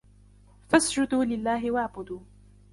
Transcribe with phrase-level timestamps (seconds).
[0.69, 2.19] فاسجدوا لله واعبدوا